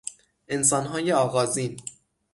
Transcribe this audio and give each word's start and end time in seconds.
انسانهای 0.47 1.11
آغازین 1.11 1.77